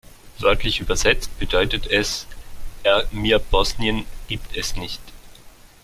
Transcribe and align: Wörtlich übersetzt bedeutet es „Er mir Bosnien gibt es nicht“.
Wörtlich 0.39 0.79
übersetzt 0.79 1.37
bedeutet 1.37 1.85
es 1.85 2.25
„Er 2.81 3.07
mir 3.11 3.37
Bosnien 3.37 4.07
gibt 4.29 4.57
es 4.57 4.75
nicht“. 4.75 4.99